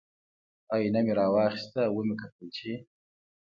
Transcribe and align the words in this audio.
ائینه 0.73 0.99
مې 1.05 1.13
را 1.17 1.25
واخیسته 1.33 1.81
او 1.87 1.93
ومې 1.95 2.15
کتل 2.21 2.47
چې 2.57 2.71